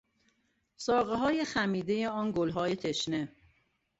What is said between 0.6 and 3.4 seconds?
ساقههای خمیدهی آن گلهای تشنه